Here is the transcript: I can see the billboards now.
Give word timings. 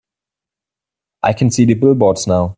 I 1.21 1.33
can 1.33 1.51
see 1.51 1.65
the 1.65 1.75
billboards 1.75 2.25
now. 2.25 2.45